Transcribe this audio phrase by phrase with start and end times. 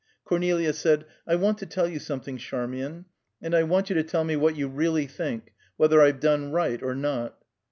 [0.23, 3.05] Cornelia said, "I want to tell you something, Charmian,
[3.39, 6.81] and I want you to tell me what you really think whether I've done right,
[6.81, 7.37] or not."